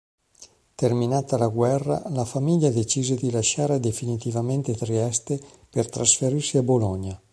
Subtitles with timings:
[0.73, 5.39] Terminata la guerra, la famiglia decise di lasciare definitivamente Trieste,
[5.69, 7.21] per trasferirsi a Bologna.